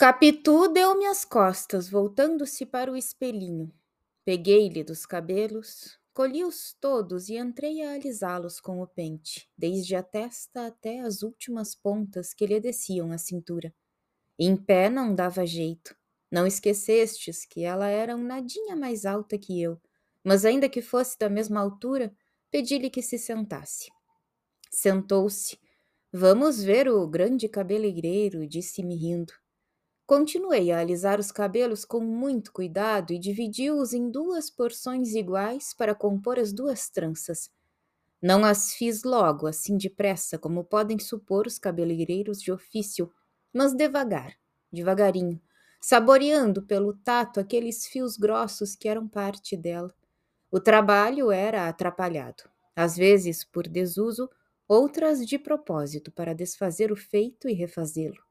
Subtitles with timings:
[0.00, 3.74] Capitu deu-me as costas, voltando-se para o espelhinho.
[4.24, 10.68] Peguei-lhe dos cabelos, colhi-os todos e entrei a alisá-los com o pente, desde a testa
[10.68, 13.74] até as últimas pontas que lhe desciam a cintura.
[14.38, 15.96] Em pé não dava jeito.
[16.30, 19.80] Não esquecestes que ela era um nadinha mais alta que eu,
[20.22, 22.14] mas ainda que fosse da mesma altura,
[22.52, 23.90] pedi-lhe que se sentasse.
[24.70, 25.58] Sentou-se.
[26.12, 29.32] Vamos ver o grande cabeleireiro, disse-me rindo.
[30.08, 35.94] Continuei a alisar os cabelos com muito cuidado e dividi-os em duas porções iguais para
[35.94, 37.50] compor as duas tranças.
[38.22, 43.12] Não as fiz logo, assim depressa, como podem supor os cabeleireiros de ofício,
[43.52, 44.34] mas devagar,
[44.72, 45.38] devagarinho,
[45.80, 49.94] saboreando pelo tato aqueles fios grossos que eram parte dela.
[50.50, 54.30] O trabalho era atrapalhado, às vezes por desuso,
[54.66, 58.27] outras de propósito para desfazer o feito e refazê-lo.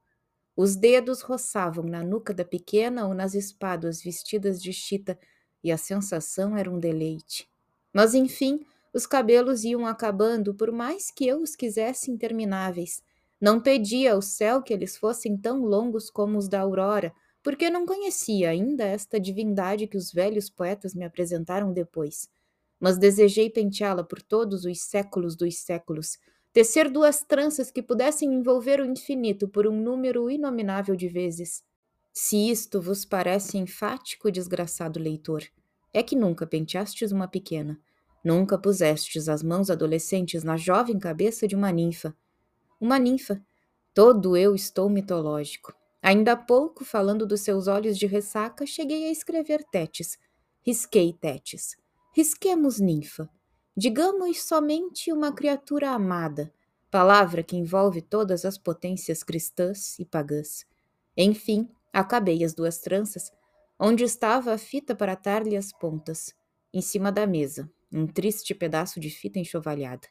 [0.60, 5.16] Os dedos roçavam na nuca da pequena ou nas espáduas vestidas de chita,
[5.62, 7.48] e a sensação era um deleite.
[7.94, 13.00] Mas, enfim, os cabelos iam acabando, por mais que eu os quisesse intermináveis.
[13.40, 17.86] Não pedia ao céu que eles fossem tão longos como os da aurora, porque não
[17.86, 22.28] conhecia ainda esta divindade que os velhos poetas me apresentaram depois.
[22.80, 26.18] Mas desejei penteá-la por todos os séculos dos séculos,
[26.52, 31.62] tecer duas tranças que pudessem envolver o infinito por um número inominável de vezes.
[32.12, 35.44] Se isto vos parece enfático, desgraçado leitor,
[35.92, 37.78] é que nunca penteastes uma pequena,
[38.24, 42.16] nunca pusestes as mãos adolescentes na jovem cabeça de uma ninfa.
[42.80, 43.40] Uma ninfa.
[43.94, 45.74] Todo eu estou mitológico.
[46.02, 50.18] Ainda há pouco, falando dos seus olhos de ressaca, cheguei a escrever Tétis.
[50.64, 51.76] Risquei Tétis.
[52.14, 53.28] Risquemos ninfa.
[53.80, 56.52] Digamos somente uma criatura amada,
[56.90, 60.66] palavra que envolve todas as potências cristãs e pagãs.
[61.16, 63.30] Enfim, acabei as duas tranças,
[63.78, 66.34] onde estava a fita para atar-lhe as pontas,
[66.74, 70.08] em cima da mesa, um triste pedaço de fita enxovalhada.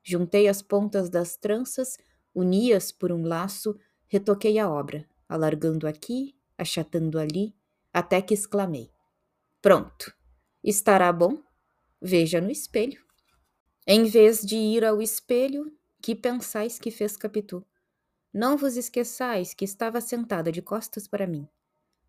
[0.00, 1.98] Juntei as pontas das tranças,
[2.32, 7.52] uni-as por um laço, retoquei a obra, alargando aqui, achatando ali,
[7.92, 8.92] até que exclamei:
[9.60, 10.14] Pronto!
[10.62, 11.42] Estará bom?
[12.00, 13.07] Veja no espelho.
[13.90, 15.72] Em vez de ir ao espelho,
[16.02, 17.64] que pensais que fez Capitu?
[18.30, 21.48] Não vos esqueçais que estava sentada de costas para mim.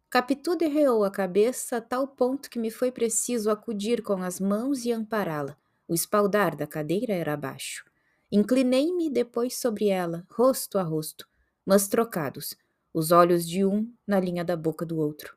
[0.10, 4.84] Capitu derreou a cabeça a tal ponto que me foi preciso acudir com as mãos
[4.84, 5.56] e ampará-la.
[5.88, 7.86] O espaldar da cadeira era abaixo.
[8.30, 11.26] Inclinei-me depois sobre ela, rosto a rosto,
[11.66, 12.58] mas trocados,
[12.94, 15.34] os olhos de um na linha da boca do outro.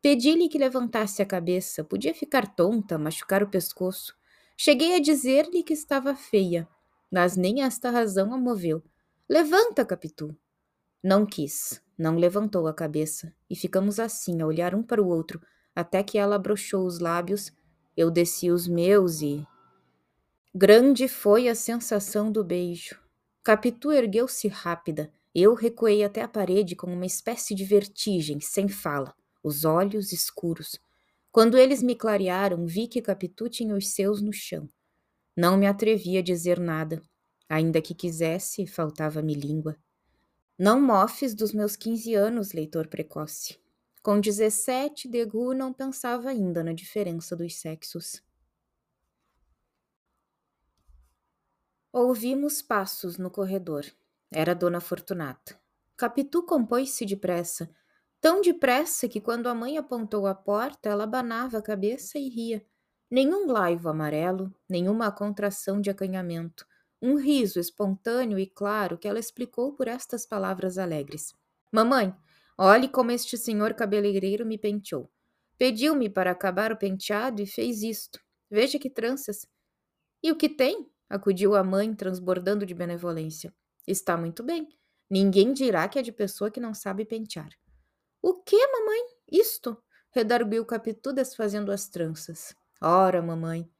[0.00, 4.19] Pedi-lhe que levantasse a cabeça, podia ficar tonta, machucar o pescoço.
[4.62, 6.68] Cheguei a dizer-lhe que estava feia,
[7.10, 8.84] mas nem esta razão a moveu.
[9.26, 10.36] Levanta, Capitu!
[11.02, 15.40] Não quis, não levantou a cabeça, e ficamos assim, a olhar um para o outro,
[15.74, 17.50] até que ela abrochou os lábios,
[17.96, 19.48] eu desci os meus e.
[20.54, 23.00] Grande foi a sensação do beijo.
[23.42, 29.14] Capitu ergueu-se rápida, eu recuei até a parede com uma espécie de vertigem, sem fala,
[29.42, 30.78] os olhos escuros.
[31.32, 34.68] Quando eles me clarearam, vi que Capitu tinha os seus no chão.
[35.36, 37.00] Não me atrevi a dizer nada.
[37.48, 39.76] Ainda que quisesse, faltava-me língua.
[40.58, 43.58] Não mofes dos meus quinze anos, leitor precoce.
[44.02, 48.22] Com dezessete, Degu não pensava ainda na diferença dos sexos.
[51.92, 53.84] Ouvimos passos no corredor.
[54.32, 55.60] Era Dona Fortunata.
[55.96, 57.68] Capitu compôs-se depressa,
[58.20, 62.64] tão depressa que quando a mãe apontou a porta, ela abanava a cabeça e ria.
[63.10, 66.64] Nenhum laivo amarelo, nenhuma contração de acanhamento,
[67.02, 71.34] um riso espontâneo e claro que ela explicou por estas palavras alegres.
[71.72, 72.14] Mamãe,
[72.56, 75.10] olhe como este senhor cabeleireiro me penteou.
[75.58, 78.20] Pediu-me para acabar o penteado e fez isto.
[78.50, 79.46] Veja que tranças.
[80.22, 80.90] E o que tem?
[81.08, 83.52] acudiu a mãe, transbordando de benevolência.
[83.86, 84.68] Está muito bem.
[85.10, 87.50] Ninguém dirá que é de pessoa que não sabe pentear.
[88.22, 89.00] O que, mamãe?
[89.30, 89.76] Isto?
[90.10, 92.54] redarguiu Capitu desfazendo as tranças.
[92.80, 93.70] Ora, mamãe.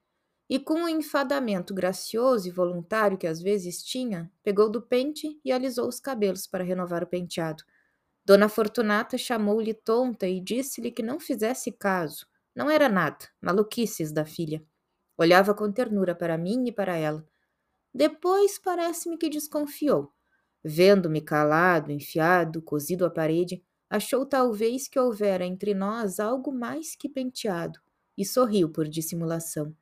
[0.49, 5.53] E com um enfadamento gracioso e voluntário que às vezes tinha, pegou do pente e
[5.53, 7.63] alisou os cabelos para renovar o penteado.
[8.25, 12.27] Dona Fortunata chamou-lhe tonta e disse-lhe que não fizesse caso.
[12.55, 14.65] Não era nada, maluquices da filha.
[15.17, 17.27] Olhava com ternura para mim e para ela.
[17.93, 20.13] Depois parece-me que desconfiou.
[20.63, 27.09] Vendo-me calado, enfiado, cozido à parede, achou talvez que houvera entre nós algo mais que
[27.09, 27.81] penteado,
[28.17, 29.77] e sorriu por dissimulação.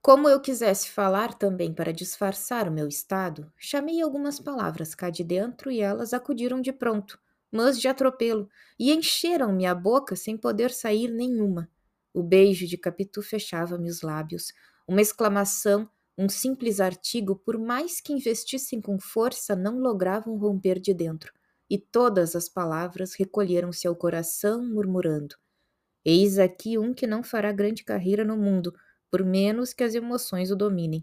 [0.00, 5.22] Como eu quisesse falar também para disfarçar o meu estado, chamei algumas palavras cá de
[5.22, 7.18] dentro e elas acudiram de pronto,
[7.50, 11.68] mas de atropelo, e encheram-me a boca sem poder sair nenhuma.
[12.12, 14.52] O beijo de Capitu fechava-me os lábios.
[14.88, 15.88] Uma exclamação,
[16.18, 21.32] um simples artigo, por mais que investissem com força, não logravam romper de dentro,
[21.72, 25.36] e todas as palavras recolheram-se ao coração, murmurando:
[26.04, 28.74] Eis aqui um que não fará grande carreira no mundo,
[29.10, 31.02] por menos que as emoções o dominem.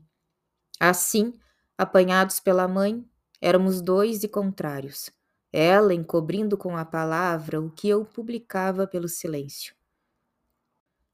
[0.80, 1.34] Assim,
[1.76, 3.04] apanhados pela mãe,
[3.42, 5.10] éramos dois e contrários.
[5.52, 9.74] Ela encobrindo com a palavra o que eu publicava pelo silêncio.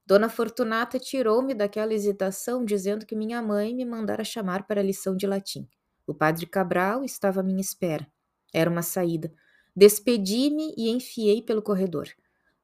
[0.04, 5.16] Dona Fortunata tirou-me daquela hesitação, dizendo que minha mãe me mandara chamar para a lição
[5.16, 5.66] de latim.
[6.06, 8.06] O padre Cabral estava à minha espera.
[8.52, 9.32] Era uma saída.
[9.76, 12.08] Despedi-me e enfiei pelo corredor.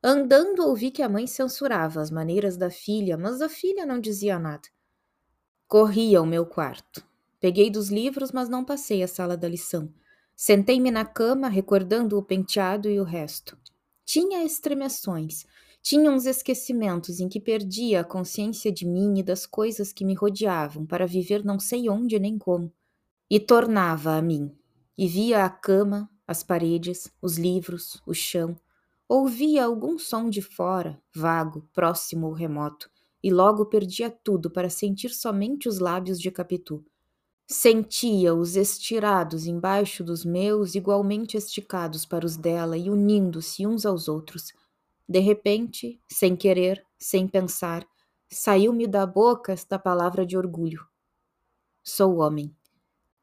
[0.02, 4.38] Andando, ouvi que a mãe censurava as maneiras da filha, mas a filha não dizia
[4.38, 4.68] nada.
[5.68, 7.04] Corri ao meu quarto.
[7.38, 9.92] Peguei dos livros, mas não passei a sala da lição.
[10.34, 13.58] Sentei-me na cama, recordando o penteado e o resto.
[14.04, 15.46] Tinha estremeções,
[15.82, 20.14] tinha uns esquecimentos em que perdia a consciência de mim e das coisas que me
[20.14, 22.72] rodeavam para viver não sei onde nem como.
[23.28, 24.56] E tornava a mim.
[24.96, 28.56] E via a cama, as paredes, os livros, o chão.
[29.08, 32.90] Ouvia algum som de fora, vago, próximo ou remoto,
[33.23, 36.84] e logo perdia tudo para sentir somente os lábios de Capitu.
[37.46, 44.52] Sentia-os estirados embaixo dos meus, igualmente esticados para os dela e unindo-se uns aos outros
[45.12, 47.87] de repente, sem querer, sem pensar,
[48.31, 50.87] saiu-me da boca esta palavra de orgulho.
[51.84, 52.56] Sou homem.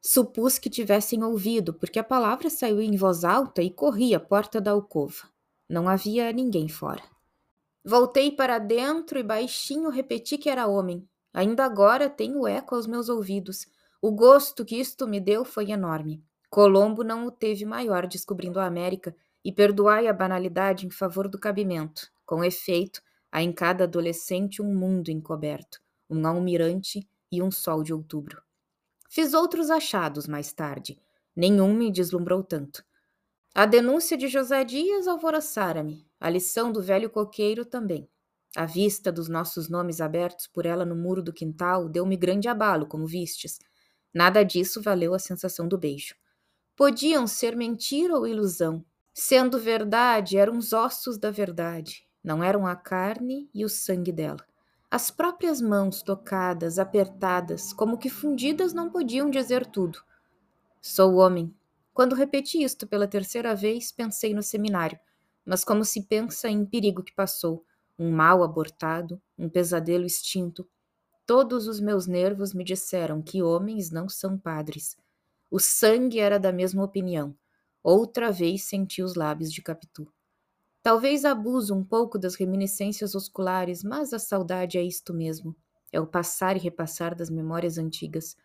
[0.02, 4.60] Supus que tivessem ouvido, porque a palavra saiu em voz alta e corri à porta
[4.60, 5.28] da alcova.
[5.68, 7.02] Não havia ninguém fora.
[7.84, 11.06] Voltei para dentro e baixinho repeti que era homem.
[11.32, 13.66] Ainda agora tenho eco aos meus ouvidos.
[14.00, 16.24] O gosto que isto me deu foi enorme.
[16.48, 19.14] Colombo não o teve maior descobrindo a América,
[19.44, 22.10] e perdoai a banalidade em favor do cabimento.
[22.26, 23.02] Com efeito,
[23.32, 28.42] há em cada adolescente um mundo encoberto, um almirante e um sol de outubro.
[29.10, 30.98] Fiz outros achados mais tarde.
[31.36, 32.82] Nenhum me deslumbrou tanto.
[33.54, 38.08] A denúncia de José Dias alvoroçara-me, a lição do velho coqueiro também.
[38.56, 42.86] A vista dos nossos nomes abertos por ela no muro do quintal deu-me grande abalo,
[42.86, 43.58] como vistes.
[44.14, 46.14] Nada disso valeu a sensação do beijo.
[46.74, 52.76] Podiam ser mentira ou ilusão, Sendo verdade, eram os ossos da verdade, não eram a
[52.76, 54.49] carne e o sangue dela.
[54.92, 60.02] As próprias mãos tocadas, apertadas, como que fundidas, não podiam dizer tudo.
[60.82, 61.54] Sou homem.
[61.94, 64.98] Quando repeti isto pela terceira vez, pensei no seminário,
[65.44, 67.64] mas como se pensa em perigo que passou,
[67.96, 70.68] um mal abortado, um pesadelo extinto.
[71.24, 74.96] Todos os meus nervos me disseram que homens não são padres.
[75.48, 77.32] O sangue era da mesma opinião.
[77.80, 80.12] Outra vez senti os lábios de Capitu.
[80.82, 85.54] Talvez abuso um pouco das reminiscências osculares, mas a saudade é isto mesmo.
[85.92, 88.36] É o passar e repassar das memórias antigas.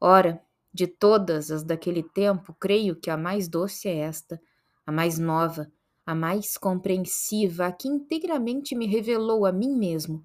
[0.00, 0.42] Ora,
[0.72, 4.40] de todas as daquele tempo, creio que a mais doce é esta,
[4.86, 5.70] a mais nova,
[6.04, 10.24] a mais compreensiva, a que inteiramente me revelou a mim mesmo.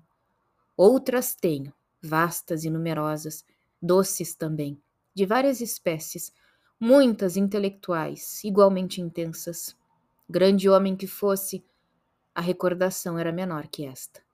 [0.78, 3.46] Outras tenho, vastas e numerosas,
[3.82, 4.82] doces também,
[5.14, 6.34] de várias espécies,
[6.80, 9.76] muitas intelectuais, igualmente intensas.
[10.28, 11.64] Grande homem que fosse,
[12.34, 14.25] a recordação era menor que esta.